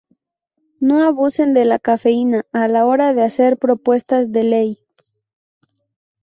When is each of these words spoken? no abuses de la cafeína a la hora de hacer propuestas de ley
no 0.79 1.03
abuses 1.05 1.53
de 1.53 1.63
la 1.63 1.77
cafeína 1.77 2.47
a 2.53 2.67
la 2.67 2.87
hora 2.87 3.13
de 3.13 3.21
hacer 3.21 3.57
propuestas 3.59 4.31
de 4.31 4.43
ley 4.43 4.79